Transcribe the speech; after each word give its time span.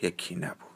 یکی 0.00 0.34
نبود. 0.34 0.68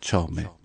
چامه. 0.00 0.59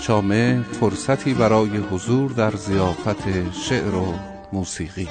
چامه 0.00 0.64
فرصتی 0.80 1.34
برای 1.34 1.76
حضور 1.76 2.32
در 2.32 2.50
زیافت 2.50 3.52
شعر 3.52 3.94
و 3.94 4.14
موسیقی. 4.52 5.08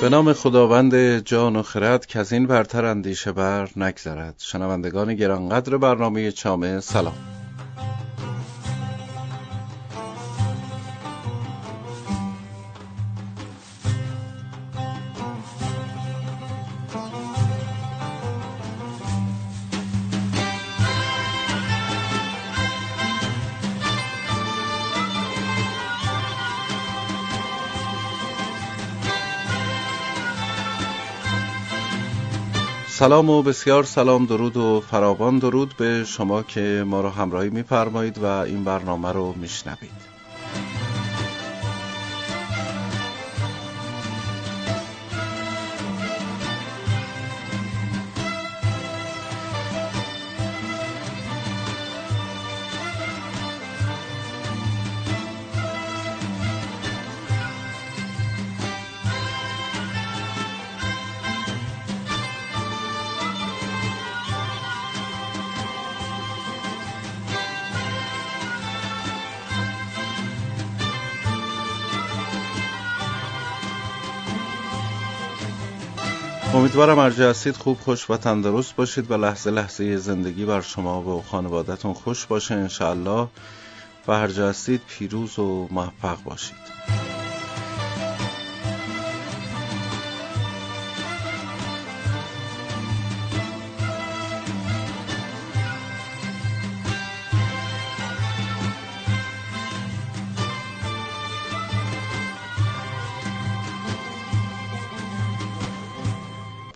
به 0.00 0.10
نام 0.10 0.32
خداوند 0.32 1.18
جان 1.18 1.56
و 1.56 1.62
خرد 1.62 2.06
که 2.06 2.18
از 2.18 2.32
این 2.32 2.46
برتر 2.46 2.84
اندیشه 2.84 3.32
بر 3.32 3.68
نگذرد. 3.76 4.34
شنوندگان 4.38 5.14
گرانقدر 5.14 5.76
برنامه 5.76 6.32
چامه 6.32 6.80
سلام. 6.80 7.33
سلام 32.98 33.30
و 33.30 33.42
بسیار 33.42 33.84
سلام 33.84 34.26
درود 34.26 34.56
و 34.56 34.80
فراوان 34.80 35.38
درود 35.38 35.74
به 35.76 36.04
شما 36.04 36.42
که 36.42 36.84
ما 36.86 37.00
را 37.00 37.10
همراهی 37.10 37.50
می‌فرمایید 37.50 38.18
و 38.18 38.24
این 38.24 38.64
برنامه 38.64 39.12
رو 39.12 39.34
میشنوید. 39.36 40.13
امیدوارم 76.74 76.98
ارجه 76.98 77.30
هستید 77.30 77.56
خوب 77.56 77.78
خوش 77.80 78.10
و 78.10 78.16
تندرست 78.16 78.76
باشید 78.76 79.10
و 79.10 79.16
لحظه 79.16 79.50
لحظه 79.50 79.96
زندگی 79.96 80.44
بر 80.44 80.60
شما 80.60 81.02
و 81.02 81.22
خانوادتون 81.22 81.92
خوش 81.92 82.26
باشه 82.26 82.54
انشاءالله. 82.54 83.28
و 84.08 84.12
هر 84.12 84.26
هستید 84.26 84.80
پیروز 84.88 85.38
و 85.38 85.68
موفق 85.70 86.22
باشید. 86.24 86.63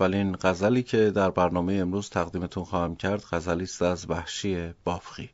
اولین 0.00 0.37
غزلی 0.43 0.83
که 0.83 1.11
در 1.11 1.31
برنامه 1.31 1.75
امروز 1.75 2.11
تقدیمتون 2.11 2.65
خواهم 2.65 2.97
کرد 2.97 3.25
غزلی 3.33 3.65
است 3.65 3.83
از 3.83 4.11
وحشی 4.11 4.75
بافقی. 4.85 5.31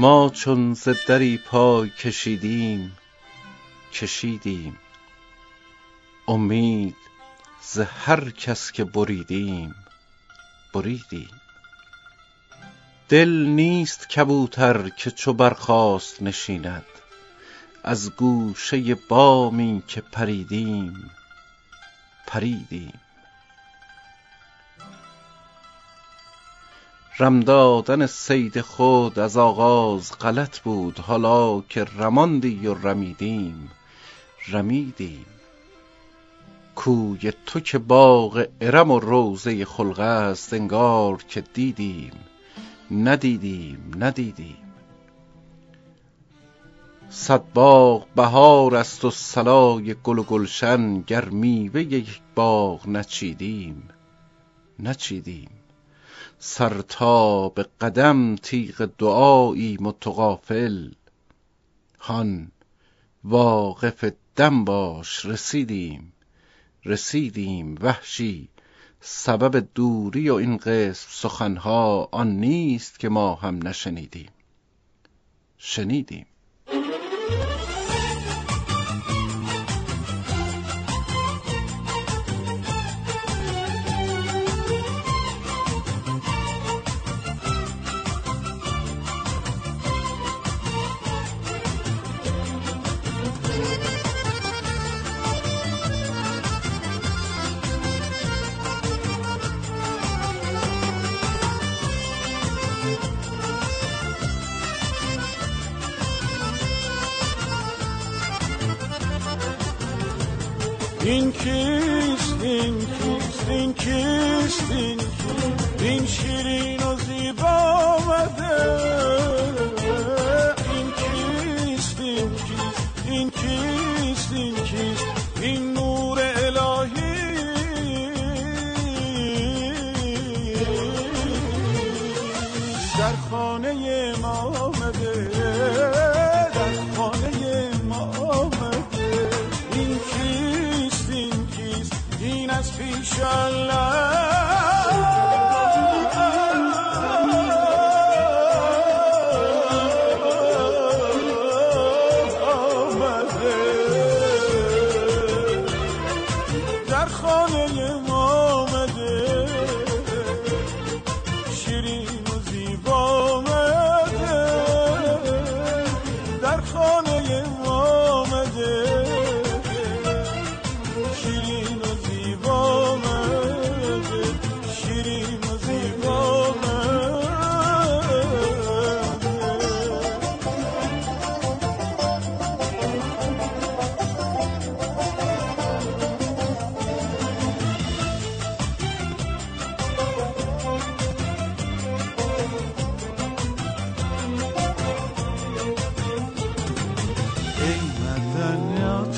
ما 0.00 0.30
چون 0.34 0.74
ز 0.74 0.88
دری 0.88 1.38
پای 1.38 1.90
کشیدیم 1.90 2.98
کشیدیم. 3.92 4.78
امید 6.28 6.96
ز 7.62 7.78
هر 7.78 8.30
کس 8.30 8.72
که 8.72 8.84
بریدیم 8.84 9.74
بریدیم. 10.74 11.30
دل 13.08 13.28
نیست 13.28 14.08
کبوتر 14.08 14.88
که 14.88 15.10
چو 15.10 15.32
برخاست 15.32 16.22
نشیند 16.22 16.86
از 17.82 18.10
گوشه 18.10 18.94
بامی 18.94 19.82
که 19.86 20.00
پریدیم 20.00 21.10
پریدیم. 22.26 23.00
رم 27.18 27.40
دادن 27.40 28.06
صید 28.06 28.60
خود 28.60 29.18
از 29.18 29.36
آغاز 29.36 30.12
غلط 30.18 30.58
بود 30.58 30.98
حالا 30.98 31.60
که 31.60 31.84
رماندی 31.84 32.66
و 32.66 32.74
رمیدیم 32.74 33.70
رمیدیم. 34.48 35.26
کوی 36.74 37.32
تو 37.46 37.60
که 37.60 37.78
باغ 37.78 38.46
ارم 38.60 38.90
و 38.90 38.98
روضه 39.00 39.64
خلق 39.64 40.00
است 40.00 40.54
انگار 40.54 41.24
که 41.28 41.40
دیدیم. 41.40 42.12
ندیدیم 42.90 43.90
ندیدیم. 43.98 44.56
صد 47.10 47.42
باغ 47.54 48.06
بهار 48.16 48.76
است 48.76 49.04
و 49.04 49.10
صلای 49.10 49.96
گل 50.04 50.18
و 50.18 50.22
گلشن 50.22 51.00
گر 51.00 51.24
میوه 51.24 51.82
یک 51.82 52.20
باغ 52.34 52.88
نچیدیم 52.88 53.88
نچیدیم. 54.78 55.59
سر 56.42 56.80
تا 56.80 57.48
به 57.48 57.66
قدم 57.80 58.36
تیغ 58.36 58.90
تو 60.00 60.10
غافل 60.10 60.90
هان 62.00 62.50
واقف 63.24 64.12
دم 64.36 64.64
باش 64.64 65.26
رسیدیم 65.26 66.12
رسیدیم 66.84 67.74
وحشی. 67.80 68.48
سبب 69.00 69.68
دوری 69.74 70.30
و 70.30 70.34
این 70.34 70.56
قسم 70.56 71.06
سخنها 71.10 72.08
آن 72.12 72.28
نیست 72.28 72.98
که 72.98 73.08
ما 73.08 73.34
هم 73.34 73.68
نشنیدیم. 73.68 74.30
شنیدیم. 75.58 76.26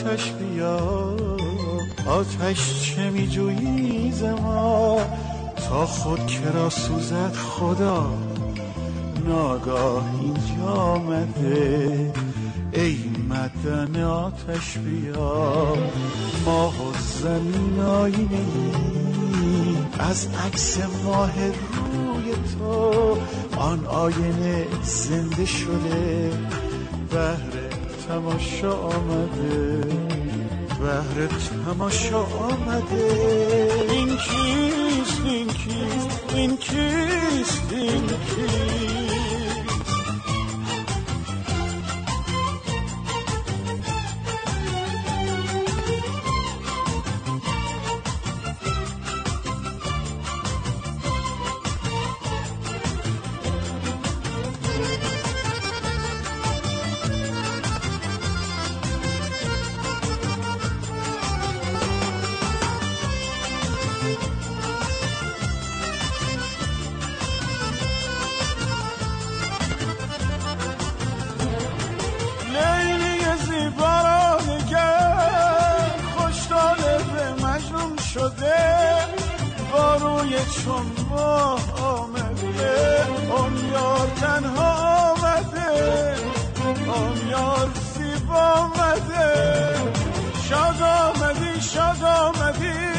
آتش 0.02 0.32
بیا. 0.32 1.16
آتش 2.06 2.82
چه 2.82 3.10
می 3.10 3.29
جویی 3.29 4.12
ما 4.43 5.00
تا 5.56 5.86
خود 5.86 6.27
کرا 6.27 6.70
سوزد 6.70 7.34
خدا. 7.34 8.10
ناگاه 9.27 10.05
اینجا 10.20 10.72
آمده. 10.72 12.12
ای 12.72 12.98
مدن 13.29 14.03
آتش 14.05 14.79
بیا. 14.79 15.74
ماه 16.46 16.88
و 16.88 16.93
زمین 17.22 17.81
آینه 17.81 18.46
از 19.98 20.29
عکس 20.46 20.79
ماه 21.05 21.32
روی 21.46 22.34
تو 22.58 23.17
آن 23.56 23.86
آینه 23.86 24.67
زنده 24.82 25.46
شده. 25.46 26.31
بهر 27.10 27.61
تماشا 28.09 28.73
آمده. 28.73 29.81
بهر 30.81 31.29
تماشا 31.67 32.19
آمده. 32.21 33.09
این 33.91 34.09
کیست؟ 34.09 35.21
این 35.25 35.49
کیست؟ 35.49 36.35
این 36.35 36.56
کیست؟ 36.56 37.73
این 37.73 38.06
کیست؟ 38.06 39.02
لیلی 72.53 73.37
زیبا 73.47 74.01
را 74.01 74.41
نگر 74.49 75.91
خوش 76.17 76.47
به 76.49 77.47
مجنون 77.47 77.97
شده. 78.15 78.82
با 79.73 79.97
روی 79.97 80.37
چون 80.65 80.87
ماه 81.11 81.61
آمده 81.82 83.06
اون 83.37 83.71
یار 83.73 84.09
تنها 84.21 84.73
آمده. 85.13 86.17
اون 86.87 87.29
یار 87.31 87.69
زیبا 87.94 88.35
آمده. 88.35 89.75
شاد 90.49 90.82
آمدی 90.82 91.61
شاد 91.61 92.03
آمدی. 92.05 92.92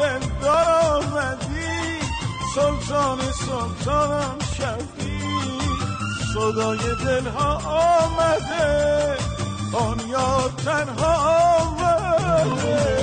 خواهد 0.00 0.40
دار 0.40 1.04
آمدی. 1.04 2.00
سلطان 2.54 3.18
سلطانم 3.32 4.38
شدی 4.56 5.20
صدای 6.34 6.78
دلها 7.04 7.54
آمده. 7.54 9.16
آن 9.72 10.08
یاد 10.08 10.52
تنها 10.64 11.14
آمده. 11.58 12.96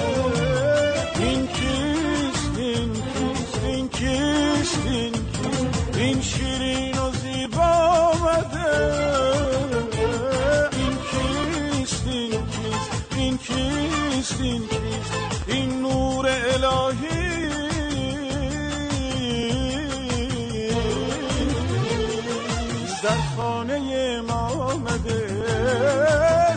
این 1.19 1.47
کیست؟ 1.47 2.57
این 2.57 2.93
کیست؟ 2.93 3.63
این 3.63 3.89
کیست؟ 3.89 4.85
این 4.85 5.11
کیست؟ 5.11 5.97
این 5.97 6.21
شیرین 6.21 6.97
و 6.97 7.11
زیبا 7.11 7.63
آمده. 8.13 8.69
این 10.77 10.97
کیست؟ 11.11 12.07
این 12.07 12.31
کیست؟ 12.31 13.13
این 13.15 13.37
کیست؟ 13.37 14.41
این 14.41 14.67
کیست؟ 14.67 15.36
الهی. 16.63 17.47
در 23.03 23.21
خانه 23.37 24.21
ما 24.21 24.47
آمده 24.47 25.27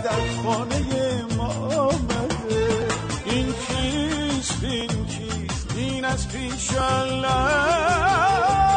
در 0.04 0.42
خانه 0.42 1.24
ما 1.36 1.48
آمده. 1.76 2.88
این 3.24 3.46
کیست 3.46 4.64
این 4.64 5.06
کیست 5.06 5.74
این 5.76 6.04
از 6.04 6.28
پیش 6.28 6.70
در 6.74 8.69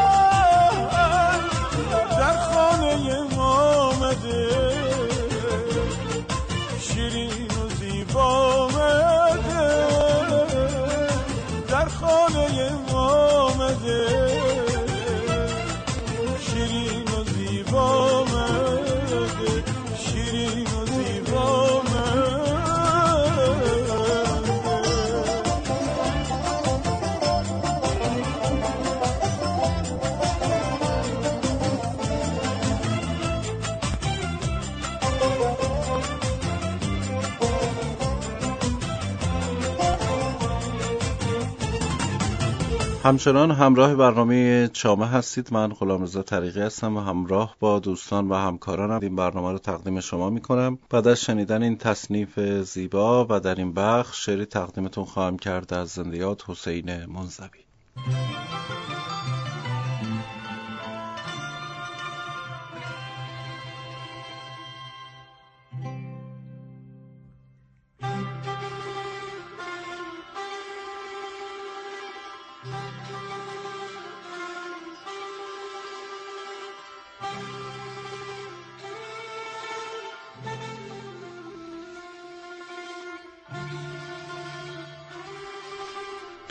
همچنان 43.04 43.52
همراه 43.52 43.96
برنامه 43.96 44.68
چامه 44.68 45.08
هستید. 45.08 45.54
من 45.54 45.74
غلامرضا 45.74 46.24
طریقی 46.24 46.62
هستم 46.62 46.98
و 46.98 47.00
همراه 47.00 47.56
با 47.60 47.80
دوستان 47.80 48.30
و 48.30 48.36
همکارانم 48.36 49.00
این 49.02 49.16
برنامه 49.16 49.52
رو 49.52 49.58
تقدیم 49.58 50.00
شما 50.00 50.30
می 50.30 50.42
کنم 50.42 50.80
بعد 50.90 51.08
از 51.08 51.22
شنیدن 51.22 51.64
این 51.64 51.78
تصنیف 51.78 52.40
زیبا 52.62 53.28
و 53.30 53.40
در 53.40 53.56
این 53.56 53.74
بخش 53.74 54.26
شعری 54.26 54.46
تقدیمتون 54.46 55.06
خواهم 55.06 55.38
کرد 55.38 55.74
از 55.74 55.90
زندیات 55.90 56.50
حسین 56.50 57.06
منزوی. 57.06 57.60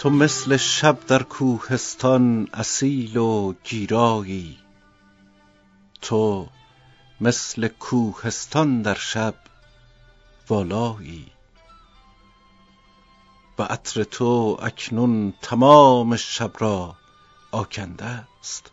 تو 0.02 0.10
مثل 0.10 0.56
شب 0.56 0.98
در 1.06 1.22
کوهستان 1.22 2.48
اصیل 2.54 3.16
و 3.16 3.54
گیرایی. 3.64 4.58
تو 6.00 6.48
مثل 7.20 7.68
کوهستان 7.68 8.82
در 8.82 8.94
شب 8.94 9.34
والایی. 10.48 11.26
و 13.58 13.62
عطر 13.62 14.04
تو 14.04 14.58
اکنون 14.62 15.34
تمام 15.42 16.16
شب 16.16 16.52
را 16.58 16.96
آکنده 17.52 18.04
است. 18.04 18.70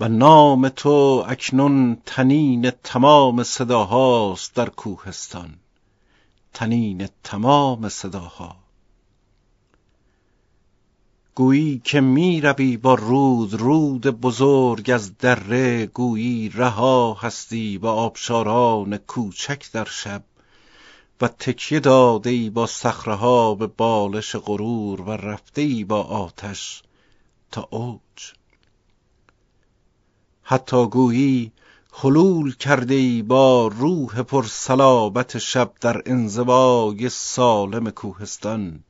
و 0.00 0.08
نام 0.08 0.68
تو 0.68 1.24
اکنون 1.28 2.02
تنین 2.06 2.70
تمام 2.70 3.42
صداهاست 3.42 4.54
در 4.54 4.68
کوهستان. 4.68 5.58
تنین 6.54 7.08
تمام 7.24 7.88
صداها. 7.88 8.67
گویی 11.38 11.80
که 11.84 12.00
می 12.00 12.40
روی 12.40 12.76
با 12.76 12.94
رود 12.94 13.54
رود 13.54 14.06
بزرگ 14.06 14.90
از 14.90 15.18
دره 15.18 15.86
گویی 15.86 16.48
رها 16.48 17.14
هستی 17.14 17.78
با 17.78 17.92
آبشاران 17.92 18.96
کوچک 18.96 19.72
در 19.72 19.84
شب 19.84 20.24
و 21.20 21.28
تکیه 21.28 21.80
داده 21.80 22.30
ای 22.30 22.50
با 22.50 22.66
صخره 22.66 23.54
به 23.54 23.66
بالش 23.66 24.36
غرور 24.36 25.00
و 25.00 25.10
رفته 25.10 25.62
ای 25.62 25.84
با 25.84 26.02
آتش 26.02 26.82
تا 27.50 27.68
اوج. 27.70 28.32
حتی 30.42 30.86
گویی 30.86 31.52
حلول 31.92 32.54
کرده 32.54 32.94
ای 32.94 33.22
با 33.22 33.66
روح 33.66 34.22
پرصلابت 34.22 35.38
شب 35.38 35.72
در 35.80 36.02
انزوای 36.06 37.08
سالم 37.08 37.90
کوهستان. 37.90 38.84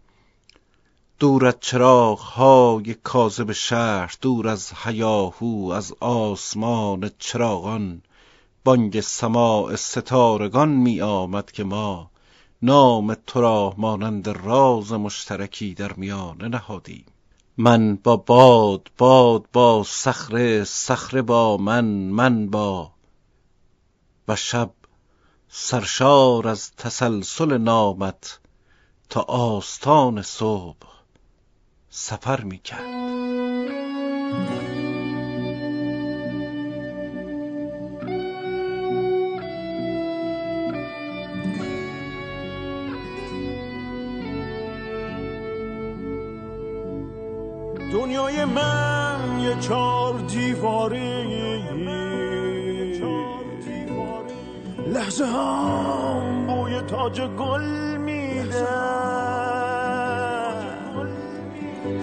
دور 1.21 1.47
از 1.47 1.55
چراغ 1.61 2.19
های 2.19 2.95
کاذب 2.95 3.53
شهر 3.53 4.17
دور 4.21 4.49
از 4.49 4.73
هیاهو 4.85 5.71
از 5.75 5.95
آسمان 6.01 7.11
چراغان. 7.19 8.03
بانگ 8.65 9.01
سماع 9.01 9.77
ستارگان 9.77 10.69
می 10.69 11.01
آمد 11.01 11.51
که 11.53 11.65
ما 11.65 12.11
نام 12.63 13.15
تو 13.15 13.41
را 13.41 13.75
مانند 13.77 14.29
راز 14.29 14.93
مشترکی 14.93 15.75
در 15.75 15.93
میانه 15.93 16.49
نهادیم. 16.49 17.05
من 17.57 17.97
با 17.97 18.17
باد 18.17 18.91
باد 18.99 19.45
با 19.53 19.83
صخره 19.87 20.65
صخره 20.65 21.23
با 21.23 21.57
من 21.57 21.85
من 21.85 22.51
با 22.51 22.91
و 24.29 24.37
شب 24.37 24.71
سرشار 25.49 26.49
از 26.49 26.73
تسلسل 26.77 27.59
نامت 27.59 28.41
تا 29.09 29.21
آستان 29.21 30.23
صبح. 30.23 30.98
سفر 31.91 32.41
می 32.41 32.59
کرد 32.59 32.99
دنیای 47.93 48.45
من 48.45 49.41
یه 49.41 49.57
چار 49.61 50.19
دیواری. 50.19 51.19
لحظه 54.87 55.27
هم 55.27 56.47
بوی 56.47 56.81
تاج 56.81 57.21
گل 57.21 57.97
میده. 57.97 59.38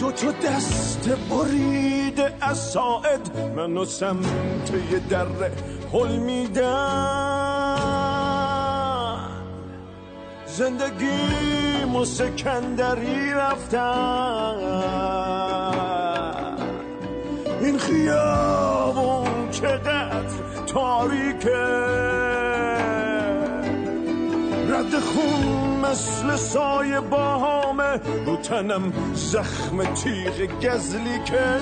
دو 0.05 0.11
تا 0.11 0.31
دست 0.31 1.09
بریده 1.29 2.33
از 2.41 2.57
ساعد 2.57 3.37
منو 3.55 3.85
سمت 3.85 4.71
یه 4.91 4.99
دره 4.99 5.51
حل 5.93 6.17
میدن 6.17 7.75
زندگی 10.45 11.45
سکندری 12.05 13.33
رفتن. 13.33 14.55
این 17.61 17.77
خیابون 17.77 19.49
چقدر 19.51 20.21
تاریکه. 20.67 21.65
رد 24.69 24.99
خون 24.99 25.64
مثل 25.91 26.35
سایه 26.35 26.99
باهامه 26.99 27.99
رو 28.25 28.35
تنم 28.37 28.93
زخم 29.13 29.83
تیغ 29.93 30.49
گزلی 30.61 31.19
که. 31.25 31.59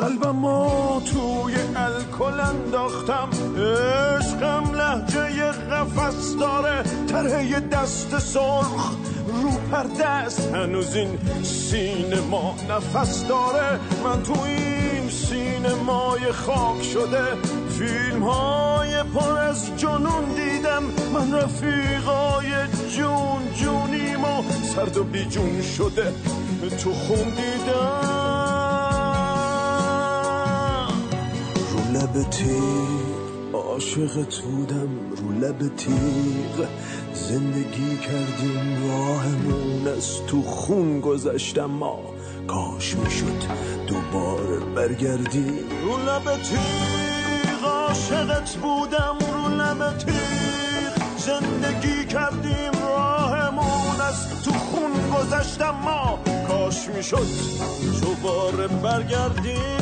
قلبم 0.00 0.42
توی 0.98 1.54
الکل 1.76 2.40
انداختم. 2.40 3.28
عشقم 3.56 4.74
لحجه 4.74 5.52
نفس 5.70 6.36
داره. 6.36 6.82
تره 7.08 7.60
دست 7.60 8.18
سرخ 8.18 8.92
رو 9.42 9.50
پرده 9.70 10.06
است. 10.06 10.54
هنوز 10.54 10.94
این 10.94 11.18
سینما 11.42 12.54
نفس 12.70 13.26
داره. 13.26 13.80
من 14.04 14.22
تو 14.22 14.40
این 14.42 15.10
سینمای 15.10 16.32
خاک 16.32 16.82
شده 16.82 17.24
فیلم 17.78 18.22
های 18.22 19.02
پر 19.02 19.38
از 19.38 19.76
جنون 19.76 20.24
دیدم. 20.36 20.82
من 21.14 21.34
رفیقای 21.34 22.50
جون 22.96 23.54
جونیم 23.54 24.24
و 24.24 24.42
سرد 24.74 24.96
و 24.96 25.04
بیجون 25.04 25.62
شده 25.62 26.12
تو 26.78 26.92
خون 26.92 27.24
دیدم. 27.24 28.48
رو 31.72 31.98
لب 31.98 32.30
تیغ 32.30 32.98
عاشقت 33.52 34.38
بودم. 34.38 34.88
رو 35.16 35.32
لب 35.32 35.76
تیغ 35.76 36.66
زندگی 37.14 37.96
کردیم. 37.96 38.88
راهمون 38.88 39.88
از 39.96 40.26
تو 40.26 40.42
خون 40.42 41.00
گذشتم 41.00 41.64
ما 41.64 42.00
کاش 42.48 42.96
می‌شد 42.96 43.42
دوباره 43.86 44.58
برگردیم 44.58 45.68
رو 45.84 45.96
لب 45.96 46.24
تیغ 46.42 47.64
عاشقت 47.64 48.56
بودم 48.56 49.18
رو 49.34 49.48
لب 49.48 49.98
تیغ 49.98 50.14
زندگی 51.18 52.04
کردیم 52.04 52.72
راهمون 52.82 54.00
از 54.08 54.42
تو 54.44 54.52
خون 54.52 54.92
گذشتم. 55.10 55.74
ما 55.84 56.18
کاش 56.48 56.88
می‌شد 56.88 57.26
دوباره 58.02 58.66
برگردیم 58.66 59.78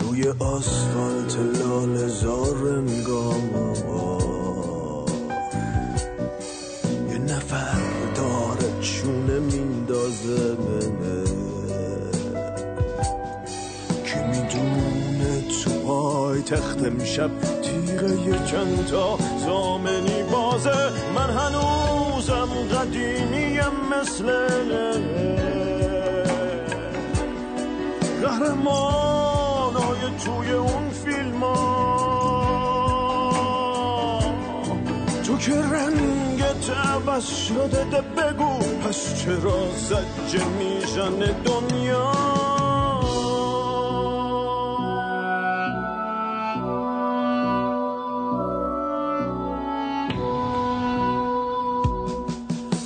روی 0.00 0.28
آسفالت 0.28 1.36
لال 1.36 2.08
زار 2.08 2.80
میندازه 10.24 11.34
که 14.04 14.16
می‌دونه 14.16 15.42
تو 15.64 15.70
پای 15.70 16.42
تخت 16.42 16.78
میشب 16.78 17.30
تیغه 17.62 18.46
چند 18.46 18.86
تا 18.86 19.18
زامنی 19.46 20.22
بازه. 20.32 20.90
من 21.14 21.30
هنوزم 21.30 22.48
قدیمیم 22.72 23.74
مثل 23.90 24.26
قهرمانای 28.22 30.00
توی 30.24 30.52
اون 30.52 30.90
فیلم 30.90 31.40
ها 31.40 31.94
تو 35.26 35.38
که 35.38 35.52
رنگت 36.64 36.86
عوض 36.86 37.26
شده 37.26 37.84
ده 37.84 38.00
بگو 38.00 38.58
پس 38.58 39.24
چرا 39.24 39.68
زجه 39.76 40.44
می‌زنه 40.44 41.32
دنیا؟ 41.44 42.12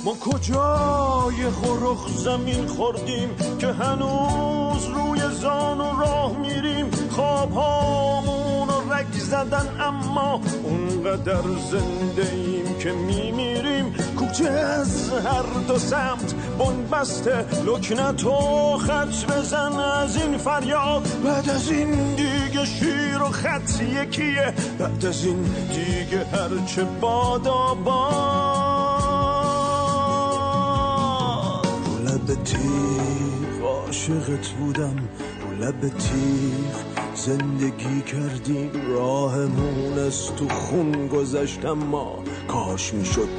ما 0.05 0.13
کجای 0.13 1.49
خورخ 1.49 2.07
زمین 2.07 2.67
خوردیم 2.67 3.29
که 3.59 3.67
هنوز 3.67 4.85
روی 4.85 5.19
زان 5.31 5.81
و 5.81 5.99
راه 5.99 6.37
میریم؟ 6.37 6.91
خواب 7.09 7.51
هامون 7.51 8.69
رگ 8.91 9.13
زدن 9.13 9.67
اونقدر 10.17 11.41
زنده 11.71 12.33
ایم 12.33 12.77
که 12.79 12.91
میمیریم. 12.91 13.93
کوچه 14.19 14.49
از 14.49 15.09
هر 15.09 15.43
دو 15.67 15.79
سمت 15.79 16.35
بنبسته. 16.59 17.45
لکنت 17.65 18.25
و 18.25 18.77
خط 18.77 19.25
بزن 19.31 19.79
از 19.79 20.15
این 20.15 20.37
فریاد. 20.37 21.07
بعد 21.25 21.49
از 21.49 21.71
این 21.71 22.15
دیگه 22.15 22.65
شیر 22.65 23.21
و 23.23 23.29
خط 23.29 23.81
یکیه. 23.81 24.53
بعد 24.79 25.05
از 25.05 25.25
این 25.25 25.43
دیگه 25.43 26.25
هرچه 26.25 26.83
بادا 27.01 27.73
باد 27.73 29.09
رو 31.85 31.97
لب 32.07 32.43
تیغ 32.43 33.63
عاشقت 33.63 34.47
بودم. 34.47 34.95
رو 35.41 35.65
لب 35.65 35.81
تیغ. 35.81 36.98
زندگی 37.25 38.01
کردیم 38.01 38.71
راهمون 38.87 39.99
از 40.07 40.35
تو 40.35 40.49
خون 40.49 41.07
گذشتم 41.07 41.73
ما 41.73 42.23
کاش 42.47 42.93
می‌شد 42.93 43.35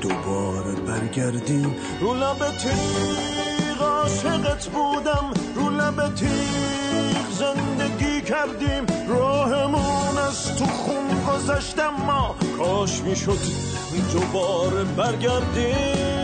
دوباره 0.00 0.72
برگردیم. 0.86 1.76
رو 2.00 2.14
لب 2.14 2.38
تیغ 2.38 3.82
عاشقت 3.82 4.66
بودم 4.66 5.30
رو 5.54 5.70
لب 5.70 6.14
تیغ 6.14 7.30
زندگی 7.38 8.20
کردیم. 8.20 8.86
راهمون 9.08 10.18
از 10.28 10.56
تو 10.56 10.64
خون 10.64 11.06
گذشتم 11.28 11.94
ما 12.06 12.36
کاش 12.58 13.00
می‌شد 13.00 13.38
دوباره 14.12 14.84
برگردیم. 14.84 16.15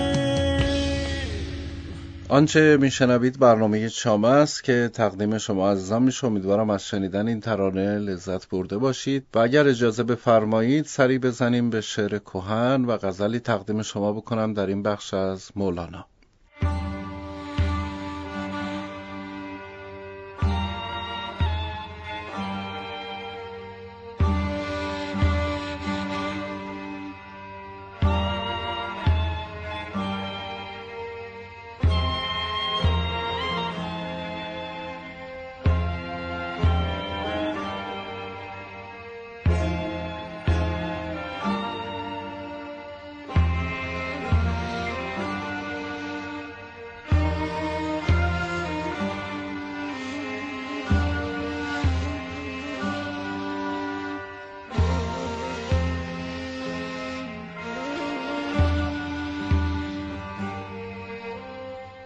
آنچه 2.33 2.77
میشنوید 2.81 3.39
برنامه 3.39 3.89
شام 3.89 4.25
است 4.25 4.65
که 4.65 4.91
تقدیم 4.93 5.39
شما 5.39 5.71
عزیزان 5.71 6.03
میشه 6.03 6.27
امیدوارم 6.27 6.71
از 6.71 6.87
شنیدن 6.87 7.29
این 7.29 7.41
ترانه 7.41 7.99
لذت 7.99 8.49
برده 8.49 8.79
باشید. 8.79 9.27
و 9.35 9.39
اگر 9.39 9.69
اجازه 9.69 10.03
بفرمایید 10.03 10.85
سری 10.85 11.19
بزنیم 11.19 11.71
به 11.71 11.81
شعر 11.81 12.19
کهن 12.19 12.85
و 12.85 12.97
غزلی 12.97 13.39
تقدیم 13.39 13.83
شما 13.83 14.13
بکنم 14.13 14.55
در 14.55 14.67
این 14.67 14.83
بخش 14.83 15.15
از 15.15 15.51
مولانا. 15.57 16.07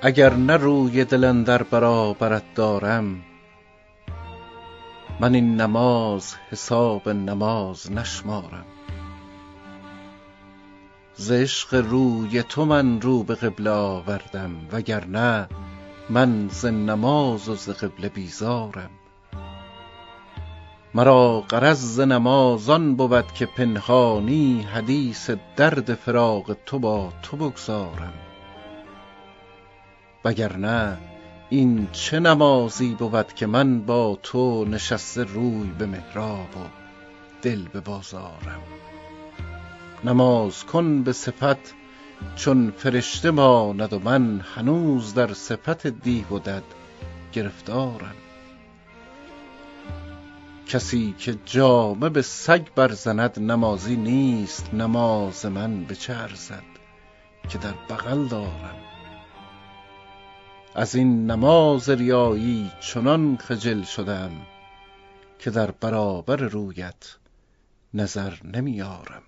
اگر 0.06 0.34
نه 0.34 0.56
روی 0.56 1.04
دل 1.04 1.24
اندر 1.24 1.62
برابرت 1.62 2.54
دارم 2.54 3.22
من 5.20 5.34
این 5.34 5.60
نماز 5.60 6.34
حساب 6.50 7.08
نماز 7.08 7.92
نشمارم. 7.92 8.64
ز 11.14 11.32
عشق 11.32 11.74
روی 11.74 12.42
تو 12.42 12.64
من 12.64 13.00
رو 13.00 13.22
به 13.22 13.34
قبله 13.34 13.70
آوردم 13.70 14.50
وگرنه 14.72 15.48
من 16.10 16.48
ز 16.48 16.66
نماز 16.66 17.48
و 17.48 17.54
ز 17.54 17.68
قبله 17.68 18.08
بیزارم. 18.08 18.90
مرا 20.94 21.40
غرض 21.40 21.78
ز 21.78 22.00
نماز 22.00 22.70
آن 22.70 22.96
بود 22.96 23.32
که 23.32 23.46
پنهانی 23.46 24.62
حدیث 24.62 25.30
درد 25.56 25.94
فراق 25.94 26.56
تو 26.66 26.78
با 26.78 27.12
تو 27.22 27.36
بگزارم 27.36 28.25
وگرنه 30.26 30.98
این 31.50 31.88
چه 31.92 32.20
نمازی 32.20 32.94
بود 32.94 33.32
که 33.34 33.46
من 33.46 33.80
با 33.80 34.18
تو 34.22 34.64
نشسته 34.64 35.24
روی 35.24 35.70
به 35.78 35.86
محراب 35.86 36.56
و 36.56 36.60
دل 37.42 37.68
به 37.72 37.80
بازارم؟ 37.80 38.62
نماز 40.04 40.64
کن 40.64 41.02
به 41.02 41.12
صفت 41.12 41.74
چون 42.36 42.72
فرشته 42.76 43.30
ماند 43.30 43.92
و 43.92 43.98
من 43.98 44.40
هنوز 44.54 45.14
در 45.14 45.34
صفت 45.34 45.86
دیو 45.86 46.28
و 46.28 46.38
دد 46.38 46.62
گرفتارم. 47.32 48.14
کسی 50.68 51.14
که 51.18 51.38
جامه 51.44 52.08
به 52.08 52.22
سگ 52.22 52.66
برزند 52.74 53.40
نمازی 53.40 53.96
نیست 53.96 54.74
نماز 54.74 55.46
من 55.46 55.84
به 55.84 55.94
چه 55.94 56.14
ارزد 56.14 56.62
که 57.48 57.58
در 57.58 57.74
بغل 57.90 58.28
دارم؟ 58.28 58.85
از 60.78 60.94
این 60.94 61.30
نماز 61.30 61.88
ریایی 61.88 62.72
چنان 62.80 63.36
خجل 63.36 63.82
شدم 63.82 64.30
که 65.38 65.50
در 65.50 65.70
برابر 65.70 66.36
رویت 66.36 67.16
نظر 67.94 68.34
نمیارم. 68.44 69.22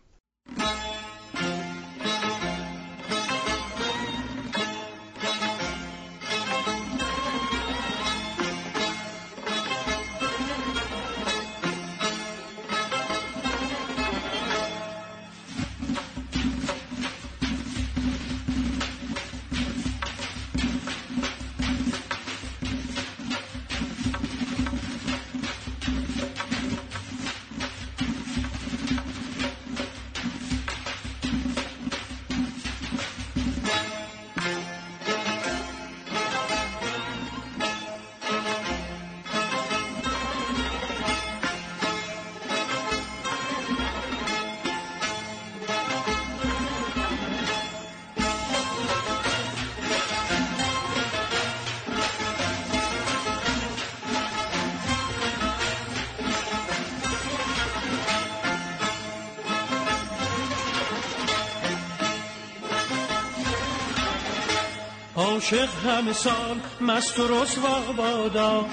عاشق 65.19 65.69
همه 65.85 66.13
سال 66.13 66.61
مست 66.81 67.19
و 67.19 67.29
رسوا 67.29 67.93
بادا. 67.97 68.67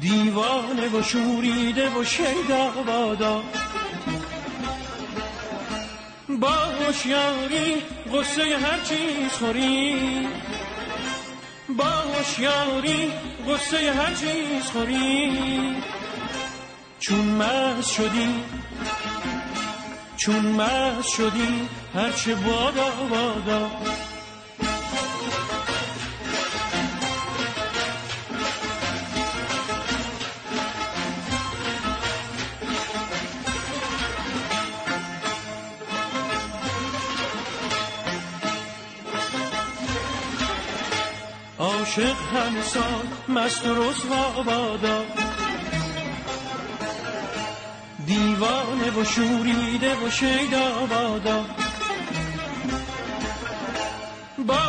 دیوانه 0.00 0.88
و 0.88 1.02
شوریده 1.02 1.90
و 1.90 2.04
شیدا 2.04 2.70
بادا. 2.86 3.42
با 6.28 6.48
هوشیاری 6.48 7.82
غصه 8.12 8.42
هر 8.42 8.80
چیز 8.80 9.32
خوری. 9.38 10.28
با 11.68 11.84
هوشیاری 11.84 13.12
غصه 13.48 13.92
هر 13.92 14.14
چیز 14.14 14.70
خوری. 14.72 15.76
چون 17.00 17.24
مست 17.28 17.92
شدی 17.92 18.44
چون 20.16 20.46
مست 20.46 21.08
شدی 21.08 21.68
هرچه 21.94 22.34
بادا 22.34 22.90
بادا 23.10 23.70
عاشق 41.58 42.16
همه 42.34 42.62
سال 42.62 43.06
مست 43.28 43.66
و 43.66 43.74
رسوا 43.74 44.42
بادا 44.42 45.04
دیوانه 48.06 48.90
و 49.00 49.04
شوریده 49.04 49.94
و 49.94 50.10
شیدا 50.10 50.86
بادا 50.86 51.63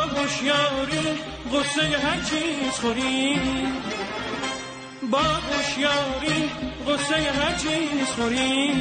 هوشیاری 0.09 1.19
غصه 1.53 1.81
هر 1.81 2.21
چیز 2.21 2.79
خوری. 2.81 3.39
با 5.11 5.17
هوشیاری 5.17 6.49
غصه 6.87 7.15
هر 7.15 7.55
چیز 7.55 8.07
خوری. 8.15 8.71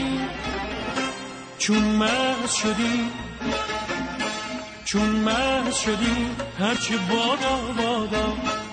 چون 1.59 1.83
مست 1.85 2.57
شدی 2.57 3.11
چون 4.85 5.09
مست 5.09 5.83
شدی 5.83 6.31
هرچه 6.59 6.97
بادا 6.97 7.57
بادا. 7.83 8.64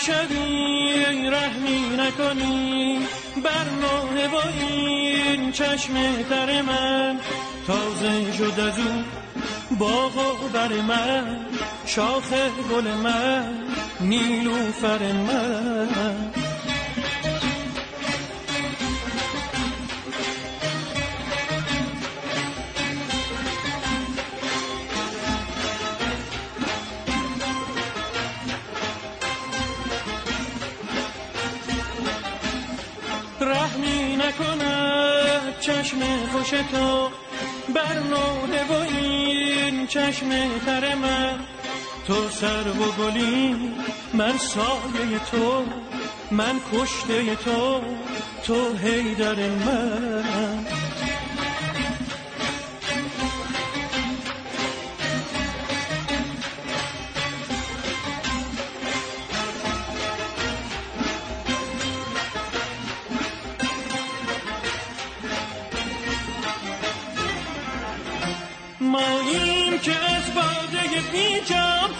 شدی 0.00 1.26
رحمی 1.30 1.96
نکنی. 1.98 2.98
بر 3.44 3.66
نوه 3.80 4.28
با 4.28 4.42
این 4.42 5.52
چشم 5.52 5.94
تر 6.30 6.62
من. 6.62 7.20
تازه 7.66 8.32
شد 8.32 8.60
از 8.60 8.78
او 8.78 9.04
باغ 9.78 10.16
و 10.16 10.48
بر 10.48 10.72
من. 10.72 11.46
شاخ 11.86 12.32
گل 12.70 12.90
من 13.02 13.44
نیلوفر 14.00 15.12
من. 15.12 16.29
چشم 35.60 35.98
خوش 36.32 36.50
تو. 36.50 37.08
بر 37.74 37.94
نوده 37.94 38.64
و 38.64 38.72
این 38.72 39.86
چشم 39.86 40.28
تر 40.66 40.94
من. 40.94 41.38
تو 42.06 42.28
سر 42.28 42.68
و 42.68 43.02
گلی 43.02 43.56
من 44.14 44.38
سایه 44.38 45.18
تو. 45.30 45.64
من 46.30 46.60
کشته 46.72 47.34
تو 47.36 47.80
تو 48.46 48.76
هیدر 48.76 49.34
من. 49.34 50.49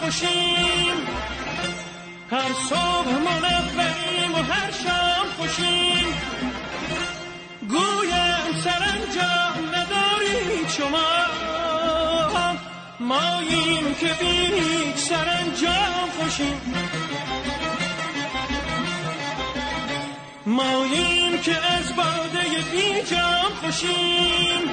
خوشیم. 0.01 0.96
هر 2.31 2.53
صبح 2.68 3.09
منوریم 3.09 4.35
و 4.35 4.42
هر 4.42 4.70
شام 4.70 5.27
خوشیم. 5.38 6.07
گویم 7.68 8.62
سرانجام 8.64 9.75
ندارید 9.75 10.68
شما. 10.68 11.11
ماییم 13.01 13.94
که 13.94 14.07
بی 14.07 14.96
سرانجام 14.96 16.11
خوشیم. 16.20 16.61
ماییم 20.46 21.38
که 21.38 21.57
از 21.57 21.96
باده 21.96 22.49
بی 22.73 23.03
جام 23.11 23.53
خوشیم. 23.62 24.70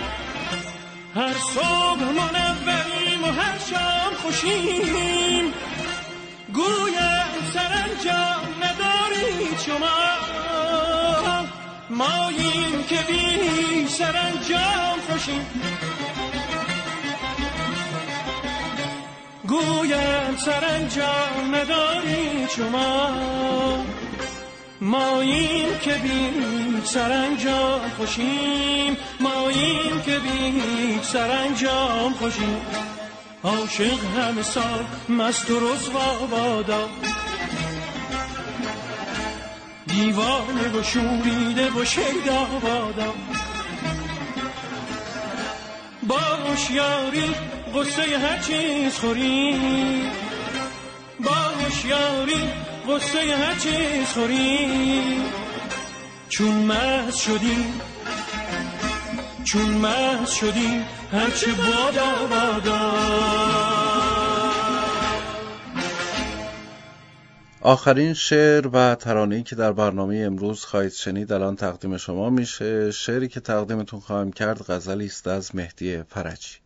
هر 1.17 1.33
صبح 1.33 2.03
منوریم 2.03 3.23
و 3.23 3.25
هر 3.25 3.57
شام 3.69 4.13
خوشیم. 4.21 5.53
گویم 6.53 7.33
سرانجام 7.53 8.43
ندارید 8.63 9.59
شما 9.65 9.97
ماییم 11.89 12.83
که 12.89 12.95
بی 12.95 13.87
سرانجام 13.87 14.99
خوشیم. 15.09 15.45
گویم 19.47 20.37
سرانجام 20.37 21.55
ندارید 21.55 22.49
شما 22.49 23.09
ماییم 24.81 25.77
که 25.81 25.93
بی 25.93 26.31
سرانجام 26.83 27.89
خوشیم. 27.97 28.97
ماییم 29.19 30.01
که 30.05 30.19
بی 30.19 30.99
سرانجام 31.01 32.13
خوشیم. 32.13 32.61
عاشق 33.43 33.99
همه 34.17 34.43
سال 34.43 34.85
مست 35.09 35.49
و 35.51 35.59
رسوا 35.59 36.27
بادا 36.31 36.89
دیوانه 39.87 40.79
و 40.79 40.83
شوریده 40.83 41.69
و 41.71 41.85
شیدا 41.85 42.45
بادا. 42.63 43.13
با 46.03 46.19
هوشیاری 46.19 47.35
قصه 47.75 48.17
هر 48.17 48.37
چیز 48.37 48.97
خوری 48.97 50.01
با 51.19 51.31
هوشیاری 51.31 52.49
قصه 52.89 53.19
هر 53.19 53.55
چیز 53.55 54.07
خوری. 54.13 55.21
چون 56.29 56.65
مست 56.65 57.17
شدی 57.17 57.65
چون 59.43 59.69
مست 59.69 60.33
شدی 60.33 60.81
هرچه 61.11 61.47
بادا 61.51 62.27
بادا 62.29 62.91
آخرین 67.61 68.13
شعر 68.13 68.67
و 68.73 68.95
ترانه‌ای 68.95 69.43
که 69.43 69.55
در 69.55 69.71
برنامه 69.71 70.17
امروز 70.25 70.65
خواهید 70.65 70.91
شنید 70.91 71.33
الان 71.33 71.55
تقدیم 71.55 71.97
شما 71.97 72.29
میشه. 72.29 72.91
شعری 72.91 73.27
که 73.27 73.39
تقدیمتون 73.39 73.99
خواهم 73.99 74.31
کرد 74.31 74.71
غزلی 74.71 75.05
است 75.05 75.27
از 75.27 75.55
مهدی 75.55 76.03
فرجی. 76.03 76.57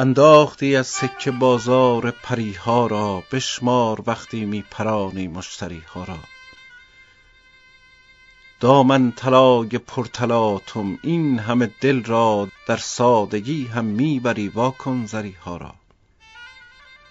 انداختی 0.00 0.76
از 0.76 0.86
سکه 0.86 1.30
بازار 1.30 2.10
پریها 2.10 2.86
را 2.86 3.22
بشمار 3.32 4.02
وقتی 4.06 4.44
می 4.44 4.64
پرانی 4.70 5.28
مشتریها 5.28 6.04
را. 6.04 6.18
دامن 8.60 9.12
طلای 9.12 9.68
پرطلاتم 9.68 10.98
این 11.02 11.38
همه 11.38 11.70
دل 11.80 12.04
را 12.04 12.48
در 12.66 12.76
سادگی 12.76 13.66
هم 13.66 13.84
می‌بری 13.84 14.48
واکن 14.48 15.06
زریها 15.06 15.56
را. 15.56 15.74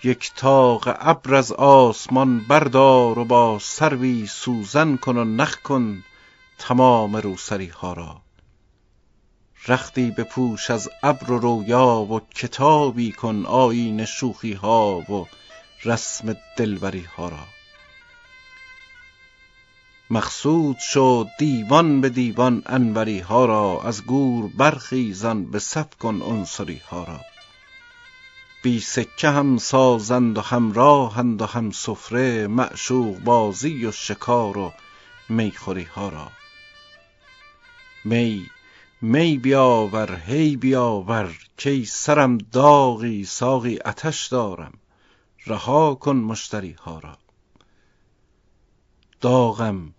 یک 0.04 0.32
تاق 0.36 0.97
ابر 0.99 1.36
از 1.36 1.52
آسمان 1.52 2.39
بردار 2.39 3.19
و 3.19 3.25
با 3.25 3.60
سروی 3.60 4.28
سوزن 4.28 4.95
کن 4.95 5.17
و 5.17 5.23
نخ 5.23 5.62
کن 5.62 6.04
تمام 6.58 7.15
روسریها 7.15 7.93
را. 7.93 8.21
رختی 9.67 10.12
بپوش 10.12 10.72
از 10.72 10.89
ابر 11.04 11.32
و 11.32 11.39
رویا 11.39 11.95
و 11.95 12.19
کتابی 12.36 13.12
کن 13.12 13.45
آیین 13.45 14.06
شوخی 14.06 14.54
ها 14.54 14.98
و 14.98 15.28
رسم 15.86 16.36
دلبری 16.58 17.08
ها 17.17 17.30
را. 17.30 17.48
مقصود 20.10 20.78
شد 20.78 21.28
دیوان 21.39 22.02
به 22.02 22.10
دیوان 22.10 22.63
انوری 22.65 23.19
ها 23.19 23.45
را 23.45 23.82
از 23.84 24.06
گور 24.06 24.52
برخیزان 24.58 25.52
به 25.52 25.60
صف 25.60 25.95
کن 25.95 26.22
عنصری 26.22 26.82
ها 26.89 27.04
را. 27.04 27.19
بی 28.63 28.80
سکه 28.80 29.30
هم 29.30 29.58
سازند 29.58 30.38
و 30.38 30.41
هم 30.41 30.74
راهند 30.74 31.41
و 31.41 31.45
هم 31.45 31.72
سفره 31.72 32.48
معشوق 32.48 33.17
بازی 33.17 33.86
و 33.86 33.91
شکار 33.91 34.58
و 34.58 34.74
می‌خوری 35.30 35.84
ها 35.84 36.10
را. 36.10 36.32
می 38.06 38.50
می 39.02 39.38
بیاور 39.38 40.16
هی 40.16 40.58
بیاور 40.58 41.38
کای 41.64 41.86
سرم 41.86 42.38
داغی 42.38 43.26
ساقی 43.26 43.78
آتش 43.78 44.28
دارم. 44.28 44.74
رها 45.46 45.96
کن 45.96 46.16
مشتری 46.16 46.72
ها 46.72 47.00
را. 47.00 47.18
داغم 49.22 49.94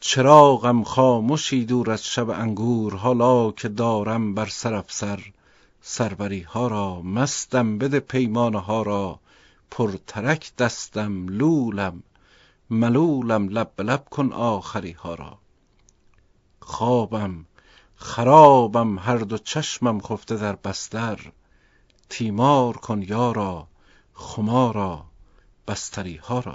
چراغم 0.00 0.84
خامشی 0.84 1.64
دور 1.64 1.90
از 1.90 2.04
شب 2.04 2.30
انگور 2.30 2.96
حالا 2.96 3.50
که 3.50 3.68
دارم 3.68 4.34
بر 4.34 4.46
سر 4.46 4.74
افسر 4.74 5.32
سروری 5.82 6.40
ها 6.40 6.66
را 6.66 7.02
مستم 7.02 7.78
بده 7.78 8.00
پیمانه 8.00 8.60
ها 8.60 8.82
را. 8.82 9.20
پرترک 9.70 10.56
دستم 10.56 11.28
لولم 11.28 12.02
ملولم 12.70 13.48
لب 13.48 13.80
لب 13.80 14.04
کن 14.10 14.32
آخری 14.32 14.92
ها 14.92 15.14
را. 15.14 15.38
خوابم 16.60 17.44
خرابم 18.00 18.98
هر 18.98 19.16
دو 19.16 19.38
چشمم 19.38 20.00
خفته 20.00 20.36
در 20.36 20.56
بستر. 20.56 21.32
تیمار 22.08 22.76
کن 22.76 23.02
یارا 23.02 23.66
خمارا 24.14 25.04
بستری 25.68 26.16
ها 26.16 26.40
را. 26.40 26.54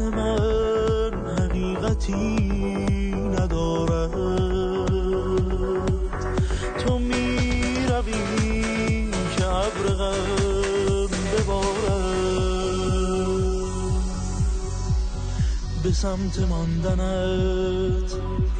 سمت 16.01 16.39
ماندنت 16.39 18.11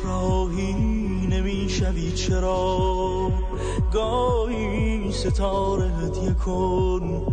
راهی 0.04 0.74
نمی‌شوی. 1.32 2.12
چرا؟ 2.12 3.32
گاهی 3.94 5.12
ستاره 5.12 5.86
هدیه 5.86 6.34
کن 6.34 7.26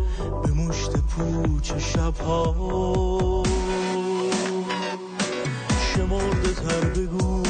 به 0.42 0.52
مشت 0.52 0.96
پوچ 0.96 1.72
شبها. 1.72 3.42
شمرده 5.80 6.54
تر 6.54 6.84
بگو 6.84 7.42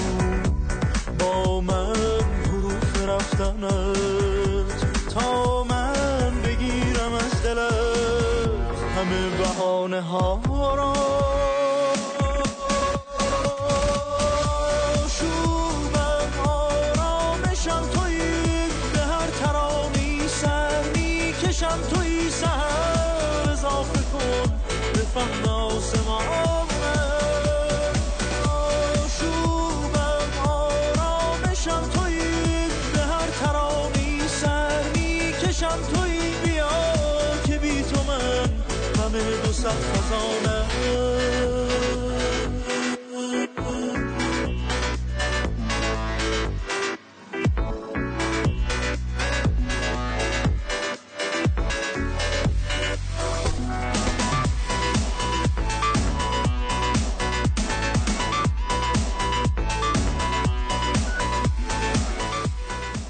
با 1.18 1.60
من 1.60 1.94
حروف 2.44 3.08
رفتنت. 3.08 4.86
تا 5.10 5.64
من 5.64 6.42
بگیرم 6.44 7.12
از 7.12 7.42
دلت 7.42 8.78
همه 8.96 9.30
بهانه 9.38 10.00
ها 10.00 10.47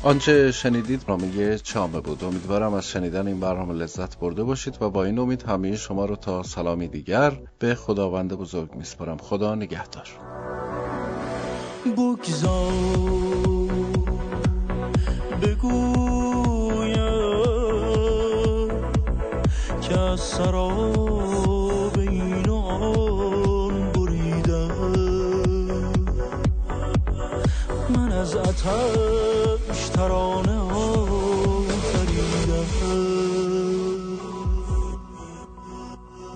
آنچه 0.08 0.52
شنیدید 0.52 1.04
برنامه 1.08 1.58
چامه 1.58 2.00
بود. 2.00 2.24
امیدوارم 2.24 2.74
از 2.74 2.88
شنیدن 2.88 3.26
این 3.26 3.40
برنامه 3.40 3.74
لذت 3.74 4.18
برده 4.18 4.44
باشید 4.44 4.82
و 4.82 4.90
با 4.90 5.04
این 5.04 5.18
امید 5.18 5.42
همه 5.42 5.76
شما 5.76 6.04
رو 6.04 6.16
تا 6.16 6.42
سلامی 6.42 6.88
دیگر 6.88 7.32
به 7.58 7.74
خداوند 7.74 8.32
بزرگ 8.32 8.74
میسپارم. 8.74 9.16
خدا 9.16 9.54
نگهدار. 9.54 10.08
بگویم 15.42 15.98
که 19.80 19.94
آن 28.68 29.07
ترانه 29.98 30.58
آفریدم 30.74 32.66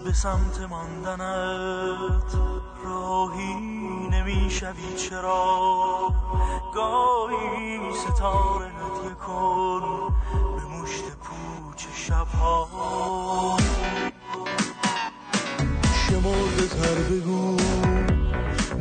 به 0.05 0.13
سمت 0.13 0.61
ماندنت 0.71 2.33
راهی 2.85 3.55
نمی‌شوی. 4.11 4.95
چرا؟ 4.97 6.15
گاهی 6.75 7.81
ستاره 7.95 8.67
ندیه 8.67 9.15
کن 9.27 9.83
به 10.57 10.65
مشت 10.77 11.05
پوچ 11.23 11.87
شبها. 11.95 12.69
شمرده 16.07 16.67
تر 16.67 16.95
بگو. 17.11 17.57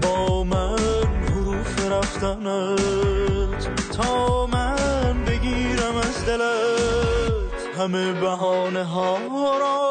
با 0.02 0.44
من 0.44 0.78
حروف 1.26 1.92
رفتنت 1.92 3.92
تا 3.98 4.46
من 4.46 4.61
دلت 6.28 7.78
همه 7.78 8.14
بهانه 8.14 8.84
ها 8.84 9.18
را 9.58 9.91